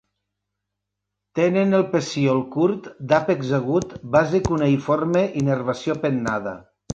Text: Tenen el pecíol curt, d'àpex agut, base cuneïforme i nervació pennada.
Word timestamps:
Tenen 1.39 1.79
el 1.79 1.83
pecíol 1.91 2.41
curt, 2.55 2.87
d'àpex 3.11 3.51
agut, 3.59 3.93
base 4.17 4.43
cuneïforme 4.49 5.23
i 5.43 5.47
nervació 5.53 5.99
pennada. 6.09 6.57